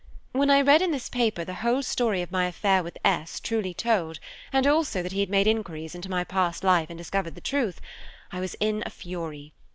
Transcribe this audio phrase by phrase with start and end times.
[0.31, 3.71] When I read in this paper the whole story of my affair with S., truly
[3.75, 4.19] told,
[4.51, 7.79] and also that he had made inquiries into my past life and discovered the truth,
[8.31, 9.53] I was in a fury.